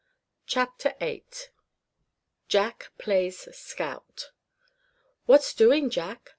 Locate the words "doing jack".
5.53-6.27